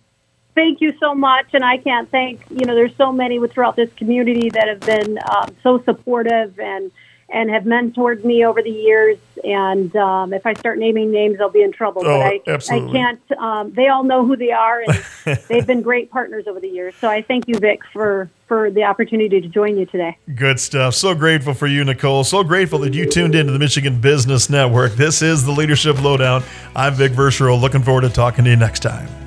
[0.58, 3.94] Thank you so much and i can't thank you know there's so many throughout this
[3.94, 6.92] community that have been um, so supportive and
[7.30, 11.52] and have mentored me over the years and um, if i start naming names i'll
[11.52, 12.90] be in trouble Oh, but I, absolutely.
[12.90, 16.60] I can't um, they all know who they are and they've been great partners over
[16.60, 20.18] the years so i thank you vic for for the opportunity to join you today
[20.34, 20.96] Good stuff.
[20.96, 22.24] So grateful for you, Nicole.
[22.24, 24.94] So grateful that you tuned into the Michigan Business Network.
[24.94, 26.44] This is the Leadership Lowdown.
[26.76, 27.60] I'm Vic Verchereau.
[27.60, 29.27] Looking forward to talking to you next time.